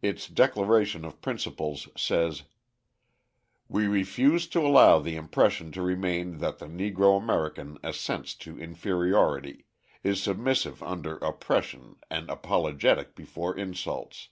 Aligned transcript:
Its 0.00 0.26
declaration 0.26 1.04
of 1.04 1.20
principles 1.20 1.88
says: 1.96 2.42
We 3.68 3.86
refuse 3.86 4.48
to 4.48 4.58
allow 4.66 4.98
the 4.98 5.14
impression 5.14 5.70
to 5.70 5.82
remain 5.82 6.38
that 6.38 6.58
the 6.58 6.66
Negro 6.66 7.16
American 7.16 7.78
assents 7.84 8.34
to 8.38 8.58
inferiority, 8.58 9.66
is 10.02 10.20
submissive 10.20 10.82
under 10.82 11.16
oppression 11.18 11.94
and 12.10 12.28
apologetic 12.28 13.14
before 13.14 13.56
insults. 13.56 14.30